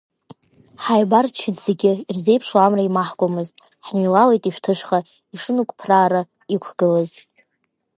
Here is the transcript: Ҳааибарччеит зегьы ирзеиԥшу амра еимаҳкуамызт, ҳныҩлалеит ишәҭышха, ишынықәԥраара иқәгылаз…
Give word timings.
Ҳааибарччеит 0.83 1.57
зегьы 1.65 1.91
ирзеиԥшу 2.09 2.57
амра 2.65 2.81
еимаҳкуамызт, 2.83 3.55
ҳныҩлалеит 3.85 4.43
ишәҭышха, 4.45 4.97
ишынықәԥраара 5.33 6.21
иқәгылаз… 6.55 7.11